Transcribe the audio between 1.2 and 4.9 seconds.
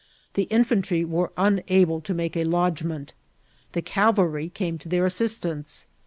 e unable to make a lodgment. The caTalrj came to